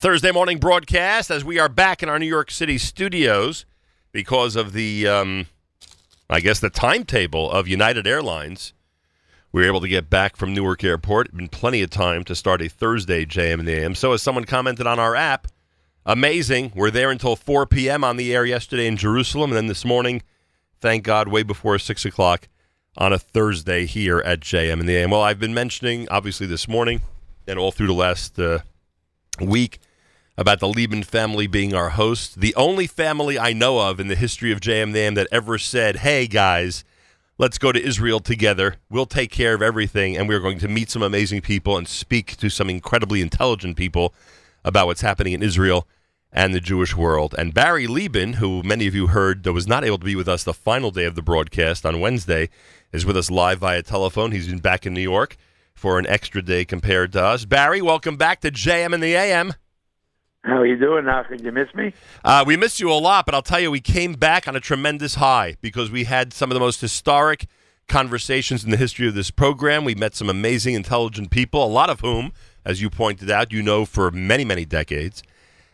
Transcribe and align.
Thursday 0.00 0.30
morning 0.30 0.58
broadcast 0.58 1.28
as 1.28 1.44
we 1.44 1.58
are 1.58 1.68
back 1.68 2.04
in 2.04 2.08
our 2.08 2.20
New 2.20 2.26
York 2.26 2.52
City 2.52 2.78
studios 2.78 3.64
because 4.12 4.54
of 4.54 4.72
the, 4.72 5.08
um, 5.08 5.46
I 6.30 6.38
guess, 6.38 6.60
the 6.60 6.70
timetable 6.70 7.50
of 7.50 7.66
United 7.66 8.06
Airlines. 8.06 8.74
We 9.50 9.62
were 9.62 9.66
able 9.66 9.80
to 9.80 9.88
get 9.88 10.08
back 10.08 10.36
from 10.36 10.54
Newark 10.54 10.84
Airport. 10.84 11.36
Been 11.36 11.48
plenty 11.48 11.82
of 11.82 11.90
time 11.90 12.22
to 12.26 12.36
start 12.36 12.62
a 12.62 12.68
Thursday 12.68 13.24
JM 13.26 13.58
in 13.58 13.64
the 13.64 13.72
AM. 13.72 13.96
So, 13.96 14.12
as 14.12 14.22
someone 14.22 14.44
commented 14.44 14.86
on 14.86 15.00
our 15.00 15.16
app, 15.16 15.48
amazing. 16.06 16.70
We're 16.76 16.92
there 16.92 17.10
until 17.10 17.34
4 17.34 17.66
p.m. 17.66 18.04
on 18.04 18.18
the 18.18 18.32
air 18.32 18.44
yesterday 18.44 18.86
in 18.86 18.96
Jerusalem, 18.96 19.50
and 19.50 19.56
then 19.56 19.66
this 19.66 19.84
morning, 19.84 20.22
thank 20.80 21.02
God, 21.02 21.26
way 21.26 21.42
before 21.42 21.76
6 21.76 22.04
o'clock 22.04 22.46
on 22.96 23.12
a 23.12 23.18
Thursday 23.18 23.84
here 23.84 24.20
at 24.20 24.38
JM 24.38 24.78
in 24.78 24.86
the 24.86 24.94
AM. 24.94 25.10
Well, 25.10 25.22
I've 25.22 25.40
been 25.40 25.54
mentioning, 25.54 26.06
obviously, 26.08 26.46
this 26.46 26.68
morning 26.68 27.00
and 27.48 27.58
all 27.58 27.72
through 27.72 27.88
the 27.88 27.94
last 27.94 28.38
uh, 28.38 28.60
week 29.40 29.80
about 30.38 30.60
the 30.60 30.68
Liebman 30.68 31.04
family 31.04 31.48
being 31.48 31.74
our 31.74 31.90
host. 31.90 32.40
The 32.40 32.54
only 32.54 32.86
family 32.86 33.40
I 33.40 33.52
know 33.52 33.80
of 33.80 33.98
in 33.98 34.06
the 34.06 34.14
history 34.14 34.52
of 34.52 34.60
JM 34.60 34.84
in 34.84 34.92
the 34.92 35.00
AM 35.00 35.14
that 35.14 35.26
ever 35.32 35.58
said, 35.58 35.96
hey, 35.96 36.28
guys, 36.28 36.84
let's 37.38 37.58
go 37.58 37.72
to 37.72 37.84
Israel 37.84 38.20
together. 38.20 38.76
We'll 38.88 39.04
take 39.04 39.32
care 39.32 39.52
of 39.52 39.62
everything, 39.62 40.16
and 40.16 40.28
we're 40.28 40.38
going 40.38 40.60
to 40.60 40.68
meet 40.68 40.90
some 40.90 41.02
amazing 41.02 41.40
people 41.40 41.76
and 41.76 41.88
speak 41.88 42.36
to 42.36 42.48
some 42.50 42.70
incredibly 42.70 43.20
intelligent 43.20 43.76
people 43.76 44.14
about 44.64 44.86
what's 44.86 45.00
happening 45.00 45.32
in 45.32 45.42
Israel 45.42 45.88
and 46.32 46.54
the 46.54 46.60
Jewish 46.60 46.96
world. 46.96 47.34
And 47.36 47.52
Barry 47.52 47.88
Liebman, 47.88 48.36
who 48.36 48.62
many 48.62 48.86
of 48.86 48.94
you 48.94 49.08
heard 49.08 49.42
that 49.42 49.52
was 49.52 49.66
not 49.66 49.82
able 49.82 49.98
to 49.98 50.04
be 50.04 50.14
with 50.14 50.28
us 50.28 50.44
the 50.44 50.54
final 50.54 50.92
day 50.92 51.04
of 51.04 51.16
the 51.16 51.22
broadcast 51.22 51.84
on 51.84 51.98
Wednesday, 51.98 52.48
is 52.92 53.04
with 53.04 53.16
us 53.16 53.28
live 53.28 53.58
via 53.58 53.82
telephone. 53.82 54.30
He's 54.30 54.46
been 54.46 54.60
back 54.60 54.86
in 54.86 54.94
New 54.94 55.00
York 55.00 55.36
for 55.74 55.98
an 55.98 56.06
extra 56.06 56.42
day 56.42 56.64
compared 56.64 57.12
to 57.14 57.24
us. 57.24 57.44
Barry, 57.44 57.82
welcome 57.82 58.16
back 58.16 58.40
to 58.42 58.52
JM 58.52 58.94
and 58.94 59.02
the 59.02 59.16
AM. 59.16 59.54
How 60.48 60.60
are 60.60 60.66
you 60.66 60.78
doing, 60.78 61.04
Nachum? 61.04 61.44
You 61.44 61.52
miss 61.52 61.74
me? 61.74 61.92
Uh, 62.24 62.42
we 62.46 62.56
missed 62.56 62.80
you 62.80 62.90
a 62.90 62.94
lot, 62.94 63.26
but 63.26 63.34
I'll 63.34 63.42
tell 63.42 63.60
you, 63.60 63.70
we 63.70 63.80
came 63.80 64.14
back 64.14 64.48
on 64.48 64.56
a 64.56 64.60
tremendous 64.60 65.16
high 65.16 65.56
because 65.60 65.90
we 65.90 66.04
had 66.04 66.32
some 66.32 66.50
of 66.50 66.54
the 66.54 66.60
most 66.60 66.80
historic 66.80 67.46
conversations 67.86 68.64
in 68.64 68.70
the 68.70 68.78
history 68.78 69.06
of 69.06 69.14
this 69.14 69.30
program. 69.30 69.84
We 69.84 69.94
met 69.94 70.14
some 70.14 70.30
amazing, 70.30 70.72
intelligent 70.72 71.30
people, 71.30 71.62
a 71.62 71.68
lot 71.68 71.90
of 71.90 72.00
whom, 72.00 72.32
as 72.64 72.80
you 72.80 72.88
pointed 72.88 73.30
out, 73.30 73.52
you 73.52 73.62
know 73.62 73.84
for 73.84 74.10
many, 74.10 74.42
many 74.42 74.64
decades. 74.64 75.22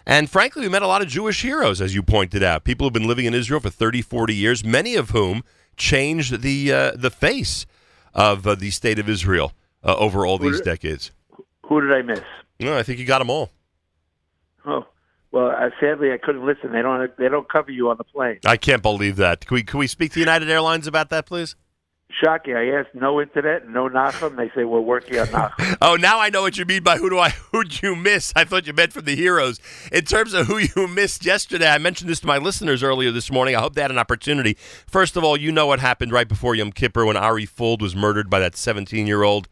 And 0.05 0.29
frankly, 0.29 0.63
we 0.63 0.69
met 0.69 0.83
a 0.83 0.89
lot 0.89 1.03
of 1.03 1.09
Jewish 1.09 1.43
heroes, 1.43 1.81
as 1.81 1.95
you 1.95 2.03
pointed 2.03 2.43
out, 2.43 2.65
people 2.65 2.85
who've 2.85 2.93
been 2.93 3.07
living 3.07 3.27
in 3.27 3.35
Israel 3.35 3.61
for 3.61 3.71
30, 3.71 4.03
40 4.03 4.35
years, 4.35 4.65
many 4.65 4.97
of 4.97 5.11
whom 5.11 5.45
changed 5.77 6.43
the, 6.43 6.73
uh, 6.73 6.93
the 6.97 7.11
face 7.11 7.65
of 8.13 8.45
uh, 8.45 8.57
the 8.57 8.73
state 8.73 8.99
of 8.99 9.09
Israel 9.09 9.53
uh, 9.85 9.95
over 9.95 10.27
all 10.27 10.39
these 10.39 10.57
did, 10.57 10.65
decades. 10.65 11.13
Who 11.67 11.81
did 11.81 11.93
I 11.93 12.03
miss? 12.03 12.23
No, 12.59 12.77
I 12.77 12.83
think 12.83 12.99
you 12.99 13.05
got 13.05 13.21
them 13.21 13.31
all. 13.31 13.51
Oh, 14.67 14.87
well, 15.33 15.49
uh, 15.49 15.71
sadly, 15.81 16.13
I 16.13 16.19
couldn't 16.19 16.47
listen. 16.47 16.73
They 16.73 16.83
don't. 16.83 17.17
They 17.17 17.29
don't 17.29 17.49
cover 17.51 17.73
you 17.73 17.91
on 17.91 17.97
the 17.97 18.05
plane. 18.05 18.39
I 18.47 18.57
can't 18.57 18.83
believe 18.83 19.17
that. 19.17 19.47
Can 19.47 19.57
we 19.57 19.63
can 19.65 19.81
we 19.81 19.89
speak 19.89 20.13
to 20.13 20.21
United 20.21 20.49
Airlines 20.49 20.87
about 20.87 21.11
that, 21.11 21.27
please? 21.27 21.57
Shocking. 22.23 22.55
I 22.55 22.69
asked 22.69 22.95
no 22.95 23.21
internet, 23.21 23.69
no 23.69 23.89
Nachum. 23.89 24.37
They 24.37 24.49
say 24.55 24.65
we're 24.65 24.81
working 24.81 25.19
on 25.19 25.27
Nachum. 25.27 25.77
oh, 25.83 25.97
now 25.97 26.21
I 26.21 26.29
know 26.29 26.43
what 26.43 26.57
you 26.57 26.65
mean 26.65 26.85
by 26.85 26.99
who 26.99 27.11
do 27.11 27.19
I 27.19 27.31
who'd 27.31 27.83
you 27.83 27.97
miss? 27.97 28.33
I 28.37 28.45
thought 28.45 28.67
you 28.67 28.73
meant 28.73 28.93
from 28.93 29.07
the 29.07 29.17
heroes. 29.17 29.59
In 29.91 30.05
terms 30.05 30.35
of 30.35 30.47
who 30.47 30.59
you 30.59 30.87
missed 30.87 31.25
yesterday, 31.25 31.69
I 31.69 31.79
mentioned 31.79 32.09
this 32.09 32.21
to 32.21 32.29
my 32.29 32.39
listeners 32.39 32.85
earlier 32.85 33.11
this 33.11 33.33
morning. 33.33 33.57
I 33.57 33.61
hope 33.61 33.75
they 33.75 33.83
had 33.83 33.91
an 33.91 33.99
opportunity. 33.99 34.57
First 34.87 35.17
of 35.17 35.25
all, 35.25 35.37
you 35.37 35.51
know 35.51 35.67
what 35.67 35.81
happened 35.81 36.13
right 36.13 36.29
before 36.29 36.55
Yom 36.55 36.71
Kippur 36.71 37.05
when 37.05 37.17
Ari 37.17 37.47
Fuld 37.47 37.83
was 37.83 37.97
murdered 37.97 38.31
by 38.31 38.39
that 38.39 38.55
17 38.57 39.09
year 39.09 39.25
old 39.25 39.49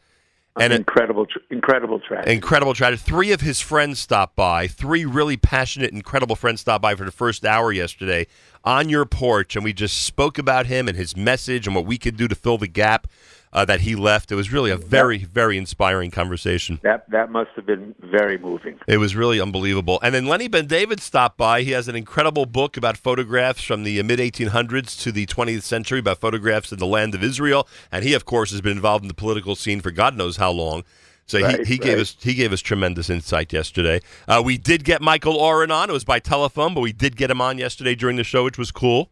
and 0.60 0.72
incredible, 0.72 1.26
tr- 1.26 1.38
incredible 1.50 1.98
tragedy. 2.00 2.32
Incredible 2.32 2.74
tragedy. 2.74 3.00
Three 3.02 3.32
of 3.32 3.40
his 3.40 3.60
friends 3.60 3.98
stopped 3.98 4.36
by. 4.36 4.66
Three 4.66 5.04
really 5.04 5.36
passionate, 5.36 5.92
incredible 5.92 6.36
friends 6.36 6.60
stopped 6.60 6.82
by 6.82 6.94
for 6.94 7.04
the 7.04 7.12
first 7.12 7.44
hour 7.44 7.72
yesterday 7.72 8.26
on 8.64 8.88
your 8.88 9.04
porch, 9.04 9.56
and 9.56 9.64
we 9.64 9.72
just 9.72 10.02
spoke 10.02 10.38
about 10.38 10.66
him 10.66 10.88
and 10.88 10.96
his 10.96 11.16
message 11.16 11.66
and 11.66 11.74
what 11.74 11.86
we 11.86 11.98
could 11.98 12.16
do 12.16 12.28
to 12.28 12.34
fill 12.34 12.58
the 12.58 12.68
gap 12.68 13.08
uh, 13.52 13.64
that 13.64 13.80
he 13.82 13.94
left. 13.94 14.32
It 14.32 14.34
was 14.34 14.52
really 14.52 14.70
a 14.70 14.76
very, 14.76 15.18
very 15.18 15.58
inspiring 15.58 16.10
conversation. 16.10 16.80
That 16.82 17.08
that 17.10 17.30
must 17.30 17.50
have 17.56 17.66
been 17.66 17.94
very 18.00 18.38
moving. 18.38 18.78
It 18.86 18.98
was 18.98 19.14
really 19.14 19.40
unbelievable. 19.40 19.98
And 20.02 20.14
then 20.14 20.26
Lenny 20.26 20.48
Ben 20.48 20.66
David 20.66 21.00
stopped 21.00 21.36
by. 21.36 21.62
He 21.62 21.72
has 21.72 21.88
an 21.88 21.96
incredible 21.96 22.46
book 22.46 22.76
about 22.76 22.96
photographs 22.96 23.62
from 23.62 23.84
the 23.84 24.02
mid 24.02 24.18
1800s 24.18 25.00
to 25.02 25.12
the 25.12 25.26
20th 25.26 25.62
century 25.62 25.98
about 25.98 26.18
photographs 26.18 26.72
in 26.72 26.78
the 26.78 26.86
land 26.86 27.14
of 27.14 27.22
Israel. 27.22 27.68
And 27.90 28.04
he, 28.04 28.14
of 28.14 28.24
course, 28.24 28.50
has 28.52 28.60
been 28.60 28.72
involved 28.72 29.04
in 29.04 29.08
the 29.08 29.14
political 29.14 29.54
scene 29.54 29.80
for 29.80 29.90
God 29.90 30.16
knows 30.16 30.36
how 30.36 30.50
long. 30.50 30.84
So 31.26 31.40
right, 31.40 31.60
he, 31.60 31.64
he 31.64 31.74
right. 31.74 31.82
gave 31.82 31.98
us 31.98 32.16
he 32.20 32.34
gave 32.34 32.52
us 32.52 32.60
tremendous 32.60 33.08
insight 33.08 33.52
yesterday. 33.52 34.00
Uh, 34.26 34.42
we 34.44 34.58
did 34.58 34.84
get 34.84 35.00
Michael 35.00 35.36
Oren 35.36 35.70
on. 35.70 35.88
It 35.88 35.92
was 35.92 36.04
by 36.04 36.18
telephone, 36.18 36.74
but 36.74 36.80
we 36.80 36.92
did 36.92 37.16
get 37.16 37.30
him 37.30 37.40
on 37.40 37.58
yesterday 37.58 37.94
during 37.94 38.16
the 38.16 38.24
show, 38.24 38.44
which 38.44 38.58
was 38.58 38.72
cool. 38.72 39.10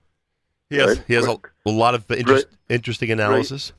He 0.68 0.76
has, 0.76 1.00
he 1.08 1.14
has 1.14 1.26
a, 1.26 1.36
a 1.66 1.70
lot 1.70 1.96
of 1.96 2.08
interest, 2.12 2.46
interesting 2.68 3.10
analysis 3.10 3.72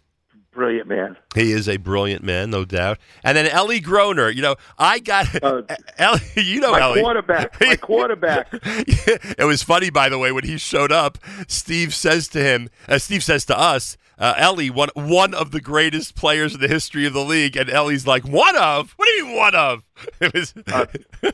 brilliant 0.52 0.88
man. 0.88 1.18
He 1.34 1.52
is 1.52 1.68
a 1.68 1.78
brilliant 1.78 2.24
man, 2.24 2.50
no 2.50 2.66
doubt. 2.66 3.00
And 3.24 3.38
then 3.38 3.46
Eli 3.48 3.80
Groner, 3.80 4.30
you 4.30 4.42
know, 4.42 4.56
I 4.78 5.00
got 5.00 5.44
uh, 5.44 5.64
Eli. 6.00 6.18
You 6.36 6.60
know, 6.60 6.72
my 6.72 6.90
Eli. 6.90 7.02
quarterback. 7.02 7.62
My 7.62 7.76
quarterback. 7.82 8.48
it 8.52 9.46
was 9.46 9.64
funny, 9.64 9.90
by 9.90 10.10
the 10.10 10.18
way, 10.18 10.32
when 10.32 10.44
he 10.44 10.58
showed 10.58 10.92
up. 10.92 11.18
Steve 11.48 11.94
says 11.94 12.28
to 12.30 12.44
him, 12.44 12.70
uh, 12.88 12.98
Steve 12.98 13.24
says 13.24 13.46
to 13.46 13.58
us, 13.58 13.98
uh, 14.18 14.36
Eli, 14.40 14.70
one 14.70 14.90
one 14.94 15.34
of 15.34 15.50
the 15.52 15.60
greatest 15.60 16.16
players 16.16 16.54
in 16.54 16.62
the 16.62 16.68
history 16.68 17.08
of 17.08 17.14
the 17.14 17.26
league, 17.26 17.58
and 17.58 17.70
Eli's 17.70 18.06
like, 18.06 18.24
one 18.24 18.56
of? 18.56 18.92
What 18.92 19.08
do 19.08 19.12
you 19.14 19.26
mean 19.26 19.38
one 19.38 19.56
of? 19.56 19.84
It 20.20 20.34
was 20.34 20.54
uh, 20.68 20.86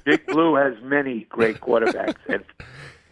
Big 0.03 0.25
Blue 0.25 0.55
has 0.55 0.73
many 0.83 1.25
great 1.29 1.61
quarterbacks, 1.61 2.17
and 2.27 2.43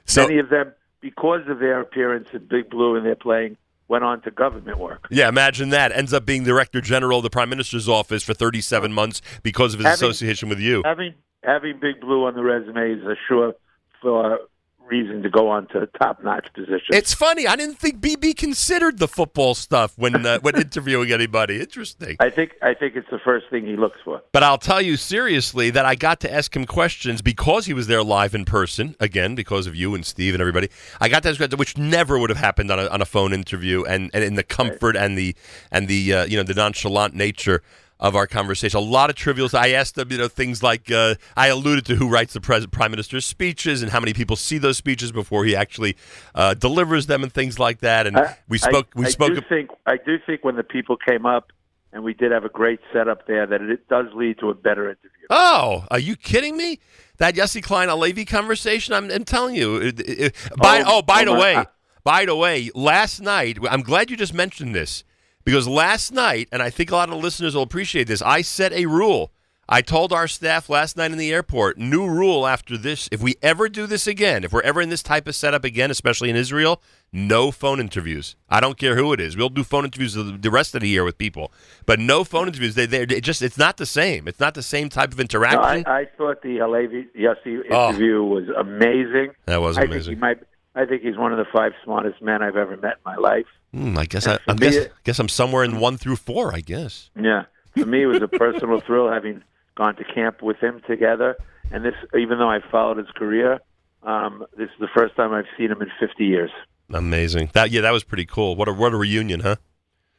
so, 0.06 0.24
many 0.24 0.40
of 0.40 0.50
them, 0.50 0.74
because 1.00 1.48
of 1.48 1.60
their 1.60 1.80
appearance 1.80 2.28
in 2.34 2.46
Big 2.46 2.70
Blue 2.70 2.96
and 2.96 3.06
their 3.06 3.16
playing 3.16 3.58
went 3.88 4.04
on 4.04 4.22
to 4.22 4.32
government 4.32 4.78
work. 4.78 5.08
Yeah, 5.10 5.30
imagine 5.30 5.70
that. 5.70 5.92
Ends 5.92 6.14
up 6.14 6.26
being 6.26 6.44
director 6.44 6.82
general 6.82 7.20
of 7.20 7.24
the 7.24 7.30
prime 7.30 7.50
minister's 7.50 7.88
office 7.88 8.24
for 8.24 8.34
37 8.34 8.92
months 8.92 9.22
because 9.44 9.74
of 9.74 9.80
his 9.80 9.86
having, 9.88 10.10
association 10.10 10.50
with 10.50 10.60
you. 10.60 10.82
Having 10.86 11.14
having 11.44 11.80
Big 11.80 12.02
Blue 12.02 12.26
on 12.26 12.36
the 12.36 12.44
resume 12.44 12.92
is 12.92 13.04
a 13.06 13.16
sure 13.28 13.54
for 14.02 14.40
reason 14.86 15.24
to 15.24 15.30
go 15.30 15.50
on 15.50 15.68
to 15.68 15.88
top 16.00 16.24
notch 16.24 16.48
position. 16.54 16.90
It's 16.90 17.14
funny. 17.14 17.48
I 17.48 17.56
didn't 17.56 17.80
think 17.80 18.00
BB 18.00 18.38
considered 18.38 19.00
the 19.00 19.08
football 19.08 19.56
stuff 19.56 19.98
when 19.98 20.26
uh, 20.26 20.40
when 20.40 20.56
interviewing 20.62 21.12
anybody. 21.12 21.60
Interesting. 21.60 22.18
I 22.20 22.30
think 22.30 22.54
I 22.62 22.74
think 22.74 22.96
it's 22.96 23.10
the 23.10 23.20
first 23.20 23.50
thing 23.50 23.66
he 23.66 23.76
looks 23.76 24.00
for. 24.04 24.22
But 24.32 24.44
I'll 24.44 24.58
tell 24.58 24.82
you 24.82 24.98
seriously 24.98 25.70
that 25.72 25.86
I 25.86 25.96
got 25.96 26.20
to 26.22 26.34
ask 26.34 26.56
him 26.56 26.66
questions 26.66 27.22
because 27.22 27.66
he 27.66 27.74
was 27.74 27.88
there 27.88 28.04
live 28.04 28.36
in 28.36 28.46
person 28.46 28.96
again 29.00 29.36
because 29.36 29.68
of 29.68 29.76
you 29.76 29.96
and 29.96 30.06
Steve 30.06 30.34
and 30.34 30.42
everybody. 30.42 30.70
I 31.02 31.10
got 31.10 31.24
to 31.24 31.30
ask 31.30 31.38
questions 31.38 31.58
which 31.58 31.78
never 31.78 32.20
would 32.20 32.30
have 32.30 32.40
happened 32.40 32.72
on 32.72 32.80
a, 32.80 32.88
on 32.88 33.02
a 33.02 33.06
phone 33.06 33.34
interview 33.34 33.84
and, 33.84 34.12
and 34.14 34.24
in 34.24 34.36
the 34.36 34.44
comfort 34.44 34.96
right. 34.96 35.04
and 35.04 35.18
the 35.18 35.36
and 35.72 35.88
the 35.88 36.14
uh, 36.14 36.26
you 36.26 36.38
know 36.38 36.44
the 36.44 36.54
nonchalant 36.54 37.14
nature 37.14 37.62
of 38.00 38.16
our 38.16 38.28
conversation. 38.28 38.78
A 38.78 38.82
lot 38.82 39.10
of 39.10 39.16
trivials. 39.16 39.54
I 39.54 39.70
asked 39.70 39.96
them, 39.96 40.12
you 40.12 40.18
know, 40.18 40.28
things 40.28 40.62
like 40.62 40.92
uh, 40.92 41.16
I 41.36 41.48
alluded 41.48 41.86
to 41.86 41.96
who 41.96 42.10
writes 42.10 42.34
the 42.34 42.42
pres- 42.42 42.68
prime 42.68 42.92
minister's 42.92 43.26
speeches 43.26 43.82
and 43.82 43.92
how 43.92 44.00
many 44.00 44.14
people 44.14 44.36
see 44.36 44.58
those 44.58 44.78
speeches 44.78 45.12
before 45.12 45.46
he 45.46 45.56
actually 45.56 45.96
uh, 46.34 46.54
delivers 46.54 47.08
them 47.08 47.24
and 47.24 47.32
things 47.32 47.58
like 47.58 47.80
that. 47.80 48.06
And 48.08 48.18
I, 48.18 48.38
we 48.50 48.58
spoke. 48.58 48.88
I, 48.96 49.00
we 49.00 49.06
I 49.06 49.10
spoke. 49.10 49.34
Do 49.34 49.42
think, 49.48 49.70
I 49.86 49.98
do 49.98 50.18
think 50.26 50.44
when 50.44 50.56
the 50.56 50.64
people 50.64 50.98
came 50.98 51.26
up 51.26 51.52
and 51.94 52.04
we 52.04 52.14
did 52.14 52.32
have 52.32 52.44
a 52.44 52.50
great 52.50 52.82
setup 52.92 53.28
there, 53.28 53.48
that 53.48 53.62
it 53.62 53.88
does 53.88 54.08
lead 54.14 54.40
to 54.40 54.50
a 54.50 54.54
better 54.54 54.90
interview. 54.90 55.28
Oh, 55.30 55.86
are 55.90 56.00
you 56.00 56.16
kidding 56.16 56.58
me? 56.58 56.80
That 57.18 57.36
Yossi 57.36 57.64
Klein 57.64 57.88
Halevi 57.88 58.26
conversation. 58.26 58.94
I'm, 58.94 59.10
I'm 59.10 59.24
telling 59.24 59.56
you. 59.56 59.78
It, 59.78 60.00
it, 60.02 60.36
by, 60.58 60.82
oh, 60.82 60.98
oh, 60.98 61.02
by 61.02 61.22
oh 61.22 61.26
the 61.26 61.32
my, 61.32 61.40
way, 61.40 61.66
by 62.04 62.26
the 62.26 62.36
way, 62.36 62.70
last 62.76 63.22
night. 63.22 63.58
I'm 63.70 63.82
glad 63.82 64.12
you 64.12 64.18
just 64.18 64.34
mentioned 64.34 64.76
this 64.76 65.06
because 65.46 65.68
last 65.68 66.12
night, 66.12 66.50
and 66.52 66.62
I 66.62 66.70
think 66.70 66.92
a 66.92 66.96
lot 66.96 67.10
of 67.10 67.16
listeners 67.24 67.56
will 67.56 67.64
appreciate 67.64 68.08
this, 68.08 68.22
I 68.22 68.42
set 68.42 68.74
a 68.74 68.88
rule. 68.88 69.32
I 69.68 69.82
told 69.82 70.14
our 70.14 70.28
staff 70.28 70.70
last 70.70 70.96
night 70.96 71.12
in 71.12 71.18
the 71.18 71.34
airport, 71.34 71.80
new 71.80 72.08
rule 72.08 72.46
after 72.46 72.78
this, 72.78 73.10
if 73.12 73.20
we 73.20 73.36
ever 73.42 73.68
do 73.68 73.88
this 73.88 74.06
again, 74.06 74.44
if 74.44 74.54
we're 74.54 74.62
ever 74.62 74.80
in 74.80 74.90
this 74.90 75.02
type 75.02 75.28
of 75.28 75.34
setup 75.34 75.64
again, 75.64 75.90
especially 75.90 76.30
in 76.30 76.36
Israel, 76.36 76.84
no 77.12 77.50
phone 77.50 77.80
interviews. 77.80 78.36
I 78.48 78.60
don't 78.60 78.78
care 78.78 78.96
who 78.96 79.12
it 79.14 79.20
is. 79.20 79.36
We'll 79.36 79.50
do 79.50 79.64
phone 79.64 79.86
interviews 79.86 80.14
the 80.14 80.52
rest 80.52 80.76
of 80.76 80.82
the 80.82 80.88
year 80.88 81.04
with 81.04 81.18
people, 81.18 81.52
but 81.88 82.00
no 82.00 82.24
phone 82.24 82.48
interviews. 82.48 82.76
They, 82.76 82.86
they 82.86 83.06
just 83.22 83.42
it's 83.42 83.58
not 83.58 83.78
the 83.78 83.88
same. 83.88 84.28
It's 84.28 84.40
not 84.40 84.54
the 84.54 84.62
same 84.62 84.90
type 84.90 85.12
of 85.12 85.20
interaction. 85.20 85.84
No, 85.84 85.92
I, 85.92 86.02
I, 86.02 86.06
thought 86.16 86.44
the 86.44 86.58
Halevi 86.58 87.08
Yossi 87.18 87.62
oh. 87.72 87.90
interview 87.90 88.22
oh, 88.22 88.26
was 88.26 88.44
amazing. 88.56 89.32
That 89.46 89.62
was 89.62 89.78
amazing. 89.78 89.96
I 89.96 90.04
think, 90.04 90.06
he 90.06 90.16
might, 90.16 90.38
I 90.76 90.86
think 90.86 91.04
he's 91.04 91.18
one 91.18 91.32
of 91.32 91.38
the 91.38 91.46
five 91.52 91.72
smartest 91.84 92.22
men 92.22 92.42
I've 92.42 92.58
ever 92.58 92.76
met 92.78 92.98
in 92.98 93.04
my 93.06 93.16
life. 93.16 93.46
Mm, 93.74 93.98
I 93.98 94.06
guess 94.06 94.28
I, 94.28 94.40
I 94.48 94.54
guess, 94.54 94.76
it, 94.76 94.94
guess 95.04 95.20
I'm 95.20 95.30
somewhere 95.30 95.64
in 95.64 95.80
one 95.80 95.98
through 95.98 96.18
four. 96.18 96.54
I 96.54 96.60
guess. 96.60 97.10
Yeah, 97.20 97.46
for 97.78 97.86
me, 97.86 98.04
it 98.04 98.08
was 98.08 98.22
a 98.22 98.28
personal 98.28 98.82
thrill 98.86 99.10
having 99.12 99.44
gone 99.76 99.96
to 99.96 100.04
camp 100.04 100.42
with 100.42 100.58
him 100.58 100.82
together. 100.88 101.38
And 101.72 101.84
this, 101.84 101.96
even 102.18 102.38
though 102.38 102.50
I 102.50 102.60
followed 102.72 102.98
his 102.98 103.10
career, 103.16 103.60
um, 104.04 104.46
this 104.58 104.70
is 104.70 104.80
the 104.80 104.88
first 104.96 105.16
time 105.16 105.34
I've 105.34 105.48
seen 105.58 105.72
him 105.72 105.82
in 105.82 105.90
50 106.00 106.24
years. 106.26 106.52
Amazing. 106.94 107.50
That 107.54 107.72
yeah, 107.72 107.82
that 107.82 107.92
was 107.92 108.04
pretty 108.04 108.26
cool. 108.26 108.56
What 108.56 108.68
a 108.68 108.74
what 108.74 108.94
a 108.94 108.98
reunion, 108.98 109.40
huh? 109.40 109.56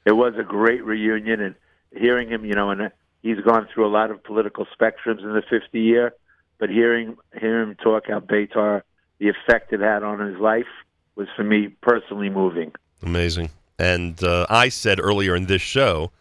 It 0.05 0.13
was 0.13 0.35
a 0.39 0.43
great 0.43 0.85
reunion, 0.85 1.41
and 1.41 1.55
hearing 1.97 2.29
him, 2.29 2.45
you 2.45 2.55
know, 2.55 2.71
and 2.71 2.91
he's 3.23 3.41
gone 3.41 3.69
through 3.73 3.87
a 3.87 3.93
lot 3.93 4.11
of 4.11 4.23
political 4.23 4.67
spectrums 4.79 5.21
in 5.23 5.33
the 5.33 5.43
50 5.49 5.81
year. 5.81 6.15
but 6.59 6.71
hearing 6.71 7.17
hearing 7.39 7.71
him 7.71 7.77
talk 7.77 8.05
how 8.09 8.21
Beitar, 8.21 8.83
the 9.19 9.29
effect 9.29 9.73
it 9.73 9.81
had 9.81 10.03
on 10.03 10.21
his 10.21 10.39
life, 10.41 10.67
was 11.15 11.29
for 11.37 11.45
me 11.45 11.69
personally 11.81 12.29
moving. 12.29 12.73
Amazing. 13.03 13.51
And 13.79 14.23
uh, 14.23 14.47
I 14.49 14.69
said 14.69 15.01
earlier 15.01 15.35
in 15.35 15.47
this 15.47 15.63
show, 15.63 16.13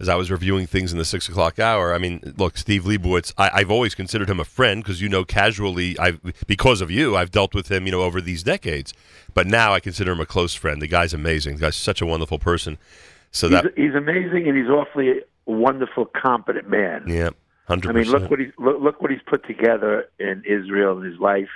as 0.00 0.08
I 0.08 0.14
was 0.14 0.30
reviewing 0.30 0.66
things 0.66 0.92
in 0.92 0.98
the 0.98 1.04
six 1.04 1.28
o'clock 1.28 1.58
hour, 1.58 1.94
I 1.94 1.98
mean, 1.98 2.34
look, 2.38 2.56
Steve 2.56 2.84
Leibowitz, 2.84 3.34
I, 3.36 3.60
have 3.60 3.70
always 3.70 3.94
considered 3.94 4.30
him 4.30 4.40
a 4.40 4.44
friend 4.44 4.82
because 4.82 5.02
you 5.02 5.08
know, 5.08 5.24
casually, 5.24 5.98
I 5.98 6.12
because 6.46 6.80
of 6.80 6.90
you, 6.90 7.16
I've 7.16 7.30
dealt 7.30 7.54
with 7.54 7.70
him, 7.70 7.84
you 7.84 7.92
know, 7.92 8.02
over 8.02 8.20
these 8.20 8.42
decades. 8.42 8.94
But 9.34 9.46
now 9.46 9.74
I 9.74 9.80
consider 9.80 10.12
him 10.12 10.20
a 10.20 10.26
close 10.26 10.54
friend. 10.54 10.80
The 10.80 10.88
guy's 10.88 11.12
amazing. 11.12 11.56
The 11.56 11.62
guy's 11.62 11.76
such 11.76 12.00
a 12.00 12.06
wonderful 12.06 12.38
person. 12.38 12.78
So 13.30 13.48
he's, 13.48 13.62
that 13.62 13.72
he's 13.76 13.94
amazing, 13.94 14.48
and 14.48 14.56
he's 14.56 14.68
awfully 14.68 15.20
wonderful, 15.44 16.06
competent 16.06 16.68
man. 16.68 17.04
Yeah, 17.06 17.30
hundred. 17.68 17.90
I 17.90 18.00
mean, 18.00 18.10
look 18.10 18.30
what 18.30 18.40
he's 18.40 18.52
look, 18.58 18.80
look 18.80 19.02
what 19.02 19.10
he's 19.10 19.22
put 19.26 19.46
together 19.46 20.08
in 20.18 20.42
Israel 20.46 20.98
in 20.98 21.04
his 21.04 21.20
life. 21.20 21.50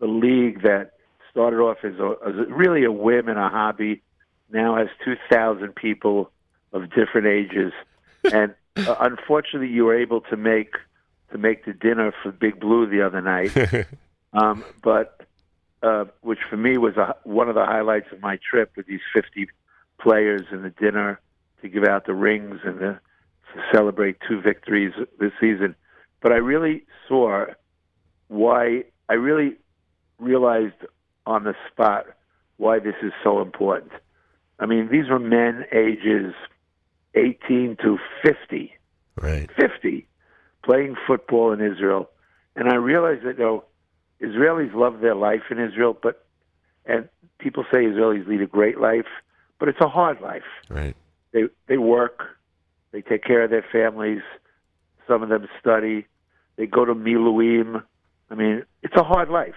The 0.00 0.06
league 0.06 0.62
that 0.62 0.92
started 1.30 1.58
off 1.58 1.78
as, 1.82 1.94
a, 1.98 2.14
as 2.26 2.34
really 2.48 2.84
a 2.84 2.92
whim 2.92 3.28
and 3.28 3.38
a 3.38 3.48
hobby 3.48 4.02
now 4.50 4.76
has 4.76 4.88
two 5.04 5.16
thousand 5.30 5.74
people 5.74 6.30
of 6.72 6.90
different 6.90 7.26
ages, 7.26 7.72
and 8.32 8.54
uh, 8.76 8.96
unfortunately, 9.00 9.68
you 9.68 9.84
were 9.84 9.98
able 9.98 10.20
to 10.22 10.36
make 10.36 10.74
to 11.32 11.38
make 11.38 11.64
the 11.64 11.72
dinner 11.72 12.12
for 12.22 12.30
Big 12.32 12.60
Blue 12.60 12.86
the 12.86 13.02
other 13.02 13.20
night. 13.20 13.86
um, 14.32 14.64
but 14.82 15.26
uh, 15.82 16.04
which 16.22 16.38
for 16.48 16.56
me 16.56 16.78
was 16.78 16.96
a, 16.96 17.14
one 17.24 17.48
of 17.48 17.54
the 17.54 17.64
highlights 17.64 18.06
of 18.12 18.20
my 18.20 18.38
trip 18.48 18.72
with 18.76 18.86
these 18.86 19.00
50 19.12 19.48
players 20.00 20.46
and 20.50 20.64
the 20.64 20.70
dinner 20.70 21.20
to 21.60 21.68
give 21.68 21.84
out 21.84 22.06
the 22.06 22.14
rings 22.14 22.60
and 22.64 22.78
the, 22.78 22.98
to 23.52 23.62
celebrate 23.72 24.16
two 24.26 24.40
victories 24.40 24.92
this 25.18 25.32
season. 25.40 25.74
But 26.22 26.32
I 26.32 26.36
really 26.36 26.84
saw 27.06 27.46
why 28.28 28.84
I 29.08 29.14
really 29.14 29.56
realized 30.18 30.86
on 31.26 31.44
the 31.44 31.54
spot 31.70 32.06
why 32.56 32.78
this 32.78 32.94
is 33.02 33.12
so 33.22 33.40
important. 33.40 33.92
I 34.58 34.66
mean, 34.66 34.88
these 34.90 35.08
were 35.08 35.18
men 35.18 35.64
ages 35.72 36.34
18 37.14 37.76
to 37.82 37.98
50. 38.22 38.72
Right. 39.16 39.50
50 39.56 40.06
playing 40.64 40.96
football 41.06 41.52
in 41.52 41.60
Israel. 41.60 42.10
And 42.56 42.68
I 42.68 42.76
realized 42.76 43.24
that, 43.24 43.38
you 43.38 43.44
know, 43.44 43.64
Israelis 44.20 44.74
love 44.74 45.00
their 45.00 45.14
life 45.14 45.42
in 45.50 45.58
Israel, 45.58 45.96
but, 46.00 46.24
and 46.86 47.08
people 47.38 47.64
say 47.72 47.84
Israelis 47.84 48.26
lead 48.26 48.40
a 48.40 48.46
great 48.46 48.80
life, 48.80 49.06
but 49.58 49.68
it's 49.68 49.80
a 49.80 49.88
hard 49.88 50.20
life. 50.20 50.42
Right. 50.68 50.96
They, 51.32 51.44
they 51.66 51.76
work, 51.76 52.22
they 52.92 53.02
take 53.02 53.24
care 53.24 53.42
of 53.42 53.50
their 53.50 53.64
families, 53.70 54.22
some 55.06 55.22
of 55.22 55.28
them 55.28 55.46
study, 55.60 56.06
they 56.56 56.66
go 56.66 56.84
to 56.84 56.94
Miluim. 56.94 57.82
I 58.30 58.34
mean, 58.34 58.62
it's 58.82 58.96
a 58.96 59.02
hard 59.02 59.28
life. 59.28 59.54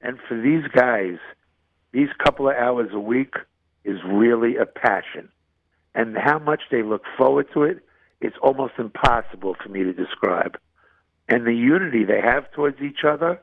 And 0.00 0.18
for 0.28 0.40
these 0.40 0.66
guys, 0.68 1.18
these 1.92 2.08
couple 2.22 2.48
of 2.48 2.56
hours 2.56 2.90
a 2.92 3.00
week 3.00 3.34
is 3.84 3.98
really 4.04 4.56
a 4.56 4.66
passion. 4.66 5.28
And 5.94 6.16
how 6.16 6.38
much 6.38 6.62
they 6.70 6.82
look 6.82 7.02
forward 7.16 7.46
to 7.54 7.62
it, 7.62 7.78
it's 8.20 8.36
almost 8.42 8.74
impossible 8.78 9.56
for 9.62 9.68
me 9.68 9.82
to 9.82 9.92
describe. 9.92 10.58
And 11.28 11.46
the 11.46 11.54
unity 11.54 12.04
they 12.04 12.20
have 12.20 12.50
towards 12.52 12.80
each 12.80 13.04
other, 13.06 13.40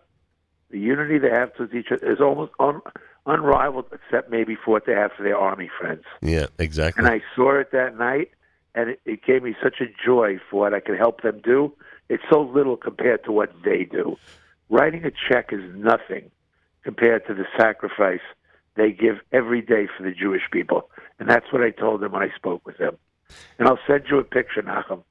the 0.69 0.79
unity 0.79 1.19
they 1.19 1.29
have 1.29 1.53
towards 1.55 1.73
each 1.73 1.87
other 1.91 2.11
is 2.11 2.21
almost 2.21 2.51
un- 2.59 2.81
unrivaled, 3.25 3.85
except 3.91 4.29
maybe 4.29 4.55
for 4.55 4.71
what 4.71 4.85
they 4.85 4.93
have 4.93 5.11
for 5.17 5.23
their 5.23 5.37
army 5.37 5.69
friends. 5.79 6.03
Yeah, 6.21 6.47
exactly. 6.59 7.03
And 7.03 7.11
I 7.11 7.21
saw 7.35 7.59
it 7.59 7.71
that 7.71 7.97
night, 7.97 8.31
and 8.75 8.91
it, 8.91 9.01
it 9.05 9.23
gave 9.23 9.43
me 9.43 9.55
such 9.61 9.81
a 9.81 9.85
joy 10.05 10.39
for 10.49 10.61
what 10.61 10.73
I 10.73 10.79
could 10.79 10.97
help 10.97 11.21
them 11.21 11.41
do. 11.43 11.73
It's 12.09 12.23
so 12.29 12.41
little 12.41 12.77
compared 12.77 13.23
to 13.25 13.31
what 13.31 13.51
they 13.63 13.83
do. 13.83 14.17
Writing 14.69 15.05
a 15.05 15.11
check 15.11 15.51
is 15.51 15.61
nothing 15.75 16.31
compared 16.83 17.25
to 17.27 17.33
the 17.33 17.45
sacrifice 17.57 18.21
they 18.75 18.91
give 18.91 19.17
every 19.31 19.61
day 19.61 19.87
for 19.95 20.03
the 20.03 20.11
Jewish 20.11 20.43
people. 20.51 20.89
And 21.19 21.29
that's 21.29 21.51
what 21.51 21.61
I 21.61 21.69
told 21.69 22.01
them 22.01 22.11
when 22.11 22.23
I 22.23 22.35
spoke 22.35 22.65
with 22.65 22.77
them. 22.77 22.97
And 23.59 23.67
I'll 23.67 23.79
send 23.87 24.05
you 24.09 24.17
a 24.17 24.23
picture, 24.23 24.61
Nachum, 24.61 25.03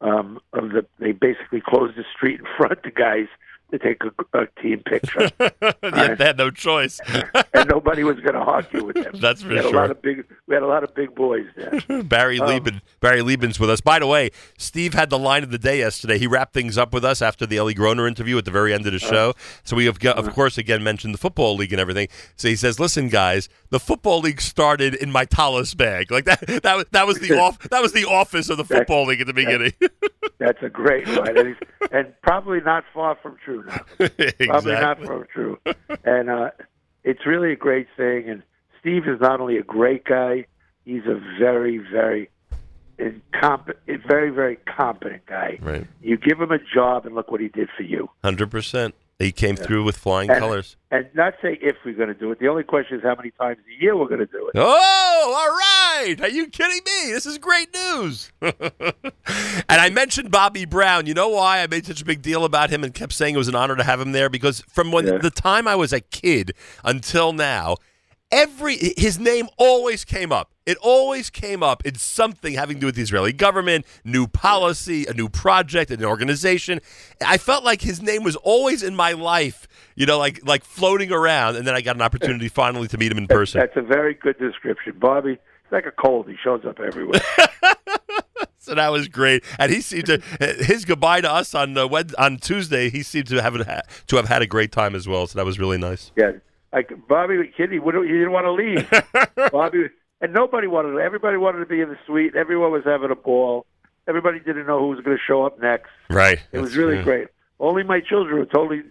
um, 0.00 0.40
of 0.52 0.70
the. 0.70 0.86
They 0.98 1.12
basically 1.12 1.60
closed 1.60 1.96
the 1.96 2.04
street 2.14 2.40
in 2.40 2.46
front 2.56 2.84
of 2.84 2.94
guys 2.94 3.26
to 3.70 3.78
take 3.78 4.02
a, 4.02 4.38
a 4.38 4.46
team 4.62 4.80
picture. 4.80 5.30
yeah, 5.82 6.14
they 6.14 6.24
had 6.24 6.38
no 6.38 6.50
choice, 6.50 7.00
and 7.54 7.68
nobody 7.68 8.02
was 8.02 8.16
going 8.20 8.34
to 8.34 8.40
argue 8.40 8.84
with 8.84 8.96
them. 8.96 9.14
That's 9.20 9.42
for 9.42 9.48
we 9.48 9.56
had 9.56 9.64
sure. 9.64 9.74
A 9.74 9.76
lot 9.76 9.90
of 9.90 10.02
big, 10.02 10.24
we 10.46 10.54
had 10.54 10.62
a 10.62 10.66
lot 10.66 10.84
of 10.84 10.94
big 10.94 11.14
boys 11.14 11.46
there. 11.56 12.02
Barry 12.02 12.40
um, 12.40 12.48
Liebman, 12.48 12.80
Barry 13.00 13.20
Liebman's 13.20 13.60
with 13.60 13.70
us. 13.70 13.80
By 13.80 13.98
the 13.98 14.06
way, 14.06 14.30
Steve 14.56 14.94
had 14.94 15.10
the 15.10 15.18
line 15.18 15.42
of 15.42 15.50
the 15.50 15.58
day 15.58 15.78
yesterday. 15.78 16.18
He 16.18 16.26
wrapped 16.26 16.54
things 16.54 16.78
up 16.78 16.92
with 16.94 17.04
us 17.04 17.20
after 17.20 17.46
the 17.46 17.56
Eli 17.56 17.74
Groner 17.74 18.06
interview 18.06 18.38
at 18.38 18.44
the 18.44 18.50
very 18.50 18.72
end 18.72 18.86
of 18.86 18.92
the 18.92 19.04
uh, 19.04 19.10
show. 19.10 19.34
So 19.64 19.76
we 19.76 19.84
have, 19.86 19.98
got, 19.98 20.16
of 20.16 20.28
uh, 20.28 20.32
course, 20.32 20.56
again 20.56 20.82
mentioned 20.82 21.14
the 21.14 21.18
football 21.18 21.54
league 21.54 21.72
and 21.72 21.80
everything. 21.80 22.08
So 22.36 22.48
he 22.48 22.56
says, 22.56 22.80
"Listen, 22.80 23.08
guys, 23.08 23.48
the 23.70 23.80
football 23.80 24.20
league 24.20 24.40
started 24.40 24.94
in 24.94 25.12
my 25.12 25.24
tallis 25.24 25.74
bag. 25.74 26.10
Like 26.10 26.24
that. 26.24 26.62
That 26.62 26.76
was 26.76 26.84
that 26.92 27.06
was 27.06 27.18
the 27.18 27.38
off. 27.38 27.58
That 27.68 27.82
was 27.82 27.92
the 27.92 28.04
office 28.04 28.48
of 28.48 28.56
the 28.56 28.64
football 28.64 29.06
league 29.06 29.20
at 29.20 29.26
the 29.26 29.34
beginning." 29.34 29.72
That's 30.38 30.62
a 30.62 30.68
great 30.68 31.06
line, 31.08 31.36
and, 31.36 31.56
and 31.90 32.14
probably 32.22 32.60
not 32.60 32.84
far 32.94 33.16
from 33.20 33.36
true. 33.44 33.57
Now. 33.66 33.84
exactly. 33.98 34.46
Probably 34.46 34.72
not 34.72 35.02
from 35.02 35.26
true. 35.32 35.58
And 36.04 36.30
uh, 36.30 36.50
it's 37.04 37.26
really 37.26 37.52
a 37.52 37.56
great 37.56 37.88
thing. 37.96 38.28
And 38.28 38.42
Steve 38.80 39.06
is 39.06 39.20
not 39.20 39.40
only 39.40 39.56
a 39.56 39.62
great 39.62 40.04
guy; 40.04 40.46
he's 40.84 41.04
a 41.06 41.20
very, 41.38 41.78
very 41.78 42.30
incompetent, 42.98 43.78
very, 44.06 44.30
very 44.30 44.56
competent 44.56 45.26
guy. 45.26 45.58
Right. 45.60 45.86
You 46.02 46.16
give 46.16 46.40
him 46.40 46.50
a 46.50 46.58
job, 46.58 47.06
and 47.06 47.14
look 47.14 47.30
what 47.30 47.40
he 47.40 47.48
did 47.48 47.68
for 47.76 47.82
you. 47.82 48.10
Hundred 48.24 48.50
percent. 48.50 48.94
He 49.18 49.32
came 49.32 49.56
yeah. 49.56 49.64
through 49.64 49.82
with 49.82 49.96
flying 49.96 50.30
and, 50.30 50.38
colors. 50.38 50.76
And 50.92 51.08
not 51.12 51.34
say 51.42 51.58
if 51.60 51.76
we're 51.84 51.94
going 51.94 52.08
to 52.08 52.14
do 52.14 52.30
it. 52.30 52.38
The 52.38 52.46
only 52.46 52.62
question 52.62 52.98
is 52.98 53.02
how 53.02 53.16
many 53.16 53.32
times 53.32 53.58
a 53.66 53.82
year 53.82 53.96
we're 53.96 54.06
going 54.06 54.20
to 54.20 54.26
do 54.26 54.46
it. 54.46 54.52
Oh, 54.54 55.34
all 55.36 56.06
right. 56.06 56.20
Are 56.20 56.28
you 56.28 56.46
kidding 56.46 56.80
me? 56.84 57.12
This 57.12 57.26
is 57.26 57.36
great 57.36 57.74
news. 57.74 58.30
and 58.40 58.54
I 59.68 59.90
mentioned 59.90 60.30
Bobby 60.30 60.66
Brown. 60.66 61.06
You 61.06 61.14
know 61.14 61.30
why 61.30 61.62
I 61.62 61.66
made 61.66 61.84
such 61.84 62.00
a 62.00 62.04
big 62.04 62.22
deal 62.22 62.44
about 62.44 62.70
him 62.70 62.84
and 62.84 62.94
kept 62.94 63.12
saying 63.12 63.34
it 63.34 63.38
was 63.38 63.48
an 63.48 63.56
honor 63.56 63.74
to 63.74 63.82
have 63.82 64.00
him 64.00 64.12
there? 64.12 64.30
Because 64.30 64.60
from 64.68 64.92
when 64.92 65.08
yeah. 65.08 65.18
the 65.18 65.30
time 65.30 65.66
I 65.66 65.74
was 65.74 65.92
a 65.92 66.00
kid 66.00 66.52
until 66.84 67.32
now, 67.32 67.74
every 68.30 68.76
his 68.96 69.18
name 69.18 69.48
always 69.56 70.04
came 70.04 70.30
up. 70.30 70.52
It 70.68 70.76
always 70.82 71.30
came 71.30 71.62
up 71.62 71.86
in 71.86 71.94
something 71.94 72.52
having 72.52 72.76
to 72.76 72.80
do 72.80 72.86
with 72.88 72.94
the 72.94 73.00
Israeli 73.00 73.32
government, 73.32 73.86
new 74.04 74.26
policy, 74.26 75.06
a 75.06 75.14
new 75.14 75.30
project, 75.30 75.90
an 75.90 76.04
organization. 76.04 76.80
I 77.26 77.38
felt 77.38 77.64
like 77.64 77.80
his 77.80 78.02
name 78.02 78.22
was 78.22 78.36
always 78.36 78.82
in 78.82 78.94
my 78.94 79.12
life, 79.12 79.66
you 79.96 80.04
know, 80.04 80.18
like 80.18 80.46
like 80.46 80.64
floating 80.64 81.10
around. 81.10 81.56
And 81.56 81.66
then 81.66 81.74
I 81.74 81.80
got 81.80 81.96
an 81.96 82.02
opportunity 82.02 82.48
finally 82.48 82.86
to 82.88 82.98
meet 82.98 83.10
him 83.10 83.16
in 83.16 83.26
person. 83.28 83.60
That's 83.60 83.78
a 83.78 83.80
very 83.80 84.12
good 84.12 84.38
description, 84.38 84.98
Bobby. 84.98 85.38
It's 85.64 85.72
like 85.72 85.86
a 85.86 85.90
cold. 85.90 86.28
He 86.28 86.36
shows 86.44 86.66
up 86.66 86.80
everywhere. 86.80 87.22
so 88.58 88.74
that 88.74 88.92
was 88.92 89.08
great, 89.08 89.44
and 89.58 89.72
he 89.72 89.80
seemed 89.80 90.04
to 90.04 90.18
his 90.38 90.84
goodbye 90.84 91.22
to 91.22 91.32
us 91.32 91.54
on 91.54 91.78
uh, 91.78 91.88
on 92.18 92.36
Tuesday. 92.36 92.90
He 92.90 93.02
seemed 93.02 93.28
to 93.28 93.40
have 93.40 93.54
to 94.08 94.16
have 94.16 94.28
had 94.28 94.42
a 94.42 94.46
great 94.46 94.72
time 94.72 94.94
as 94.94 95.08
well. 95.08 95.26
So 95.26 95.38
that 95.38 95.46
was 95.46 95.58
really 95.58 95.78
nice. 95.78 96.12
Yeah, 96.14 96.32
like 96.74 96.92
Bobby, 97.08 97.36
kid, 97.56 97.70
he, 97.70 97.78
he 97.78 97.80
didn't 97.80 98.32
want 98.32 98.44
to 98.44 98.52
leave. 98.52 99.50
Bobby, 99.50 99.88
and 100.20 100.32
nobody 100.32 100.66
wanted. 100.66 100.92
To, 100.92 100.98
everybody 100.98 101.36
wanted 101.36 101.60
to 101.60 101.66
be 101.66 101.80
in 101.80 101.88
the 101.88 101.98
suite. 102.06 102.34
Everyone 102.34 102.72
was 102.72 102.84
having 102.84 103.10
a 103.10 103.16
ball. 103.16 103.66
Everybody 104.06 104.40
didn't 104.40 104.66
know 104.66 104.78
who 104.78 104.88
was 104.88 105.00
going 105.00 105.16
to 105.16 105.22
show 105.22 105.44
up 105.44 105.60
next. 105.60 105.90
Right. 106.08 106.40
It 106.52 106.60
was 106.60 106.76
really 106.76 107.02
great. 107.02 107.28
Only 107.60 107.82
my 107.82 108.00
children 108.00 108.38
were 108.38 108.46
totally 108.46 108.82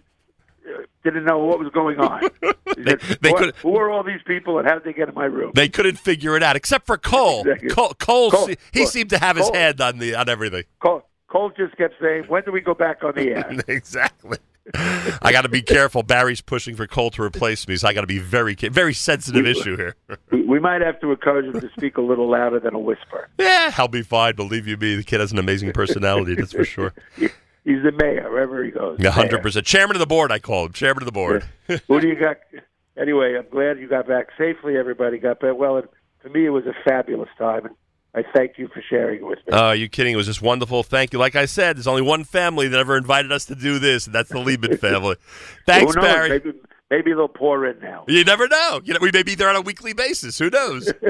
uh, 0.68 0.82
didn't 1.02 1.24
know 1.24 1.38
what 1.38 1.58
was 1.58 1.70
going 1.72 1.98
on. 1.98 2.22
they, 2.76 2.96
they 3.20 3.32
could, 3.32 3.54
who 3.56 3.76
are 3.76 3.90
all 3.90 4.02
these 4.02 4.20
people 4.26 4.58
and 4.58 4.68
how 4.68 4.74
did 4.74 4.84
they 4.84 4.92
get 4.92 5.08
in 5.08 5.14
my 5.14 5.24
room? 5.24 5.52
They 5.54 5.68
couldn't 5.68 5.96
figure 5.96 6.36
it 6.36 6.42
out, 6.42 6.56
except 6.56 6.86
for 6.86 6.98
Cole. 6.98 7.40
Exactly. 7.40 7.70
Cole, 7.70 7.94
Cole, 7.98 8.30
Cole, 8.30 8.46
he 8.46 8.56
Cole, 8.80 8.86
seemed 8.86 9.10
to 9.10 9.18
have 9.18 9.36
his 9.36 9.46
Cole, 9.46 9.54
hand 9.54 9.80
on 9.80 9.98
the 9.98 10.14
on 10.14 10.28
everything. 10.28 10.64
Cole, 10.80 11.02
Cole 11.28 11.50
just 11.56 11.76
kept 11.76 11.94
saying, 12.00 12.24
"When 12.28 12.42
do 12.44 12.52
we 12.52 12.60
go 12.60 12.74
back 12.74 13.02
on 13.02 13.14
the 13.14 13.30
air?" 13.30 13.50
exactly. 13.68 14.38
I 14.74 15.30
got 15.32 15.42
to 15.42 15.48
be 15.48 15.62
careful. 15.62 16.02
Barry's 16.02 16.40
pushing 16.40 16.76
for 16.76 16.86
Cole 16.86 17.10
to 17.12 17.22
replace 17.22 17.66
me, 17.66 17.76
so 17.76 17.88
I 17.88 17.92
got 17.92 18.02
to 18.02 18.06
be 18.06 18.18
very, 18.18 18.54
very 18.54 18.94
sensitive 18.94 19.44
we, 19.44 19.50
issue 19.50 19.76
here. 19.76 19.96
we 20.30 20.58
might 20.58 20.82
have 20.82 21.00
to 21.00 21.10
encourage 21.10 21.46
him 21.46 21.60
to 21.60 21.70
speak 21.76 21.96
a 21.96 22.02
little 22.02 22.30
louder 22.30 22.60
than 22.60 22.74
a 22.74 22.78
whisper. 22.78 23.28
Yeah, 23.38 23.72
I'll 23.76 23.88
be 23.88 24.02
fine. 24.02 24.34
Believe 24.36 24.66
you 24.66 24.76
me, 24.76 24.96
the 24.96 25.04
kid 25.04 25.20
has 25.20 25.32
an 25.32 25.38
amazing 25.38 25.72
personality. 25.72 26.34
That's 26.34 26.52
for 26.52 26.64
sure. 26.64 26.94
He's 27.64 27.82
the 27.82 27.92
mayor 27.92 28.30
wherever 28.30 28.64
he 28.64 28.70
goes. 28.70 28.98
hundred 29.04 29.42
percent. 29.42 29.66
Chairman 29.66 29.96
of 29.96 30.00
the 30.00 30.06
board, 30.06 30.32
I 30.32 30.38
call 30.38 30.66
him. 30.66 30.72
Chairman 30.72 31.02
of 31.02 31.06
the 31.06 31.12
board. 31.12 31.44
Who 31.66 32.00
do 32.00 32.08
you 32.08 32.14
got? 32.14 32.38
Anyway, 32.96 33.36
I'm 33.36 33.48
glad 33.50 33.78
you 33.78 33.88
got 33.88 34.08
back 34.08 34.28
safely. 34.38 34.76
Everybody 34.78 35.18
got 35.18 35.40
back 35.40 35.56
well. 35.56 35.76
And 35.76 35.88
for 36.22 36.30
me, 36.30 36.46
it 36.46 36.50
was 36.50 36.64
a 36.66 36.72
fabulous 36.82 37.28
time. 37.38 37.66
And 37.66 37.74
I 38.18 38.24
thank 38.32 38.58
you 38.58 38.66
for 38.66 38.82
sharing 38.82 39.24
with 39.24 39.38
me. 39.38 39.52
Oh, 39.52 39.56
uh, 39.58 39.62
are 39.66 39.74
you 39.76 39.88
kidding? 39.88 40.12
It 40.12 40.16
was 40.16 40.26
just 40.26 40.42
wonderful. 40.42 40.82
Thank 40.82 41.12
you. 41.12 41.20
Like 41.20 41.36
I 41.36 41.46
said, 41.46 41.76
there's 41.76 41.86
only 41.86 42.02
one 42.02 42.24
family 42.24 42.66
that 42.66 42.78
ever 42.78 42.96
invited 42.96 43.30
us 43.30 43.44
to 43.44 43.54
do 43.54 43.78
this, 43.78 44.06
and 44.06 44.14
that's 44.14 44.28
the 44.28 44.38
Liebman 44.38 44.78
family. 44.80 45.14
Thanks, 45.66 45.94
Barry. 45.94 46.30
Maybe, 46.30 46.52
maybe 46.90 47.12
they'll 47.12 47.28
pour 47.28 47.64
in 47.64 47.78
now. 47.78 48.04
You 48.08 48.24
never 48.24 48.48
know. 48.48 48.80
You 48.82 48.94
know, 48.94 49.00
we 49.00 49.12
may 49.12 49.22
be 49.22 49.36
there 49.36 49.48
on 49.48 49.54
a 49.54 49.60
weekly 49.60 49.92
basis. 49.92 50.36
Who 50.38 50.50
knows? 50.50 50.92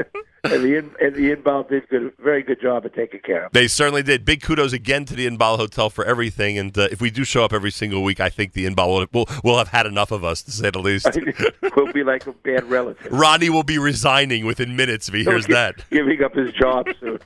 and 0.43 0.63
the 0.63 0.77
in, 0.77 0.91
and 1.01 1.15
the 1.15 1.35
Inbal 1.35 1.67
did 1.69 1.87
good, 1.89 2.13
very 2.19 2.43
good 2.43 2.61
job 2.61 2.85
of 2.85 2.93
taking 2.93 3.19
care 3.21 3.45
of. 3.45 3.51
They 3.51 3.67
certainly 3.67 4.03
did. 4.03 4.25
Big 4.25 4.41
kudos 4.41 4.73
again 4.73 5.05
to 5.05 5.15
the 5.15 5.27
Inbal 5.27 5.57
Hotel 5.57 5.89
for 5.89 6.05
everything. 6.05 6.57
And 6.57 6.77
uh, 6.77 6.87
if 6.91 7.01
we 7.01 7.09
do 7.09 7.23
show 7.23 7.43
up 7.43 7.53
every 7.53 7.71
single 7.71 8.03
week, 8.03 8.19
I 8.19 8.29
think 8.29 8.53
the 8.53 8.65
Inbal 8.65 8.87
will, 8.87 9.25
will 9.25 9.39
will 9.43 9.57
have 9.57 9.69
had 9.69 9.85
enough 9.85 10.11
of 10.11 10.23
us, 10.23 10.41
to 10.43 10.51
say 10.51 10.69
the 10.69 10.79
least. 10.79 11.07
we'll 11.75 11.91
be 11.91 12.03
like 12.03 12.27
a 12.27 12.31
bad 12.31 12.69
relative. 12.69 13.11
Ronnie 13.11 13.49
will 13.49 13.63
be 13.63 13.77
resigning 13.77 14.45
within 14.45 14.75
minutes 14.75 15.07
if 15.07 15.13
he 15.13 15.23
hears 15.23 15.45
He'll 15.45 15.55
that. 15.55 15.83
Giving 15.89 16.23
up 16.23 16.33
his 16.35 16.53
job 16.53 16.87
soon. 16.99 17.19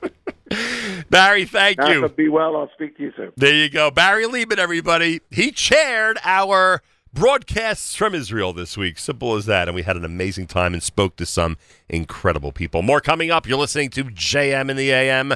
Barry, 1.10 1.44
thank 1.44 1.78
you. 1.88 2.08
Be 2.08 2.28
well. 2.28 2.56
I'll 2.56 2.70
speak 2.74 2.96
to 2.98 3.02
you 3.04 3.12
soon. 3.16 3.32
There 3.36 3.54
you 3.54 3.68
go. 3.68 3.90
Barry 3.90 4.26
Lehman, 4.26 4.58
everybody. 4.58 5.20
He 5.30 5.50
chaired 5.50 6.18
our 6.24 6.82
broadcasts 7.14 7.94
from 7.94 8.14
Israel 8.14 8.52
this 8.52 8.76
week. 8.76 8.98
Simple 8.98 9.36
as 9.36 9.46
that. 9.46 9.68
And 9.68 9.74
we 9.74 9.82
had 9.82 9.96
an 9.96 10.04
amazing 10.04 10.48
time 10.48 10.74
and 10.74 10.82
spoke 10.82 11.16
to 11.16 11.24
some 11.24 11.56
incredible 11.88 12.52
people. 12.52 12.82
More 12.82 13.00
coming 13.00 13.30
up. 13.30 13.46
You're 13.46 13.58
listening 13.58 13.90
to 13.90 14.04
JM 14.04 14.68
in 14.68 14.76
the 14.76 14.90
AM. 14.90 15.34